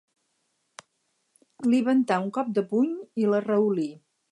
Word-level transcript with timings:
Li 1.73 1.83
ventà 1.89 2.19
un 2.25 2.33
cop 2.39 2.51
de 2.59 2.65
puny 2.75 2.99
i 3.25 3.31
l'arraulí. 3.35 3.89